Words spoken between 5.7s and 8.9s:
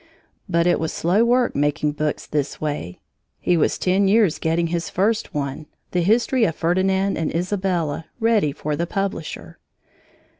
the history of Ferdinand and Isabella, ready for the